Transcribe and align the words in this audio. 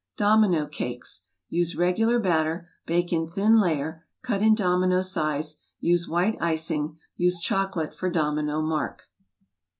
Domino 0.17 0.65
Cakes 0.65 1.25
Use 1.47 1.75
regular 1.77 2.17
batter, 2.19 2.69
bake 2.87 3.13
in 3.13 3.29
thin 3.29 3.59
layer, 3.59 4.03
cut 4.23 4.41
in 4.41 4.55
domino 4.55 5.03
size, 5.03 5.57
use 5.79 6.09
white 6.09 6.37
icing, 6.41 6.97
use 7.17 7.39
choco¬ 7.39 7.75
late 7.75 7.93
for 7.93 8.09
domino 8.09 8.63
mark. 8.63 9.11